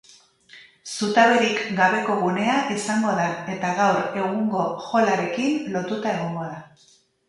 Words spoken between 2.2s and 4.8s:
gunea izango da eta gaur egungo